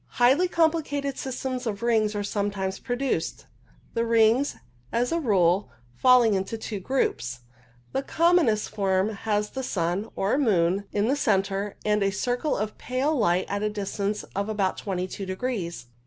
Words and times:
Highly 0.17 0.47
com 0.47 0.71
plicated 0.71 1.15
systems 1.19 1.67
of 1.67 1.83
rings 1.83 2.15
are 2.15 2.23
sometimes 2.23 2.79
produced, 2.79 3.45
the 3.93 4.03
rings, 4.03 4.55
as 4.91 5.11
a 5.11 5.19
rule, 5.19 5.69
falling 5.95 6.33
into 6.33 6.57
two 6.57 6.79
groups. 6.79 7.41
The 7.93 8.01
commonest 8.01 8.69
form 8.71 9.09
has 9.09 9.51
the 9.51 9.61
sun 9.61 10.09
(or 10.15 10.39
moon) 10.39 10.85
in 10.91 11.07
the 11.07 11.15
centre, 11.15 11.75
and 11.85 12.01
a 12.01 12.09
circle 12.11 12.57
of 12.57 12.79
pale 12.79 13.15
light 13.15 13.45
at 13.47 13.61
a 13.61 13.69
distance 13.69 14.23
of 14.35 14.49
about 14.49 14.77
22 14.79 15.23
degrees. 15.27 15.85